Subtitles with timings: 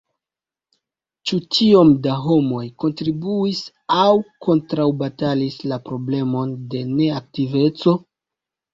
[1.31, 3.63] Ĉu tiom da homoj kontribuis
[3.99, 4.09] aŭ
[4.49, 8.01] kontraŭbatalis la problemon de neaktiveco?